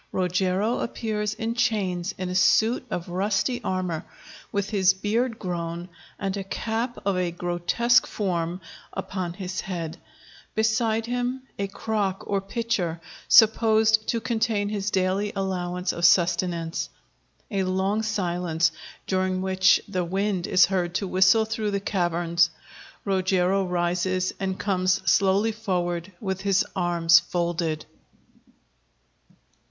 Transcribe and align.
_Rogero 0.11 0.77
_appears, 0.77 1.35
in 1.35 1.53
chains, 1.53 2.15
in 2.17 2.27
a 2.29 2.33
suit 2.33 2.83
of 2.89 3.09
rusty 3.09 3.61
armor, 3.63 4.03
with 4.51 4.71
his 4.71 4.95
beard 4.95 5.37
grown, 5.37 5.89
and 6.17 6.35
a 6.35 6.43
cap 6.43 6.97
of 7.05 7.15
a 7.17 7.29
grotesque 7.29 8.07
form 8.07 8.61
upon 8.93 9.33
his 9.33 9.61
head; 9.61 9.97
beside 10.55 11.05
him 11.05 11.43
a 11.59 11.67
crock, 11.67 12.23
or 12.25 12.41
pitcher, 12.41 12.99
supposed 13.27 14.07
to 14.07 14.19
contain 14.19 14.69
his 14.69 14.89
daily 14.89 15.31
allowance 15.35 15.93
of 15.93 16.03
sustenance. 16.03 16.89
A 17.51 17.61
long 17.63 18.01
silence, 18.01 18.71
during 19.05 19.39
which 19.39 19.79
the 19.87 20.03
wind 20.03 20.47
is 20.47 20.65
heard 20.65 20.95
to 20.95 21.07
whistle 21.07 21.45
through 21.45 21.69
the 21.69 21.79
caverns._ 21.79 22.49
Rogero 23.05 23.67
_rises, 23.67 24.33
and 24.39 24.57
comes 24.59 25.03
slowly 25.07 25.51
forward, 25.51 26.11
with 26.19 26.41
his 26.41 26.65
arms 26.75 27.19
folded. 27.19 27.85